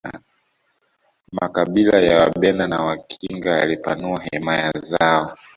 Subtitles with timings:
[1.31, 5.37] makabila ya wabena na wakinga yalipanua himaya zao